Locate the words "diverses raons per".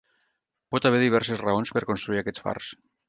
1.03-1.85